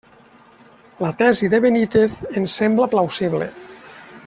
[1.05, 3.53] La tesi de Benítez ens sembla plausible.